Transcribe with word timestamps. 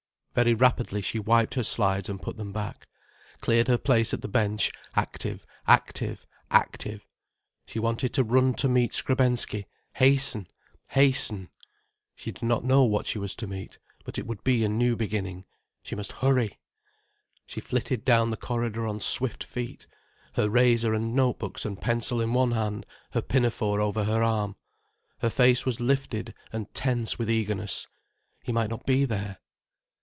Very 0.33 0.53
rapidly 0.53 1.01
she 1.01 1.19
wiped 1.19 1.55
her 1.55 1.63
slides 1.63 2.07
and 2.07 2.21
put 2.21 2.37
them 2.37 2.53
back, 2.53 2.87
cleared 3.41 3.67
her 3.67 3.77
place 3.77 4.13
at 4.13 4.21
the 4.21 4.29
bench, 4.29 4.71
active, 4.95 5.45
active, 5.67 6.25
active. 6.49 7.05
She 7.65 7.79
wanted 7.79 8.13
to 8.13 8.23
run 8.23 8.53
to 8.53 8.69
meet 8.69 8.93
Skrebensky, 8.93 9.65
hasten—hasten. 9.95 11.49
She 12.15 12.31
did 12.31 12.43
not 12.43 12.63
know 12.63 12.85
what 12.85 13.07
she 13.07 13.19
was 13.19 13.35
to 13.35 13.45
meet. 13.45 13.77
But 14.05 14.17
it 14.17 14.25
would 14.25 14.41
be 14.45 14.63
a 14.63 14.69
new 14.69 14.95
beginning. 14.95 15.43
She 15.83 15.95
must 15.95 16.13
hurry. 16.13 16.61
She 17.45 17.59
flitted 17.59 18.05
down 18.05 18.29
the 18.29 18.37
corridor 18.37 18.87
on 18.87 19.01
swift 19.01 19.43
feet, 19.43 19.85
her 20.35 20.49
razor 20.49 20.93
and 20.93 21.13
note 21.13 21.39
books 21.39 21.65
and 21.65 21.79
pencil 21.79 22.21
in 22.21 22.31
one 22.31 22.51
hand, 22.51 22.85
her 23.11 23.21
pinafore 23.21 23.81
over 23.81 24.05
her 24.05 24.23
arm. 24.23 24.55
Her 25.19 25.29
face 25.29 25.65
was 25.65 25.81
lifted 25.81 26.33
and 26.53 26.73
tense 26.73 27.19
with 27.19 27.29
eagerness. 27.29 27.85
He 28.43 28.53
might 28.53 28.69
not 28.69 28.85
be 28.85 29.03
there. 29.03 29.39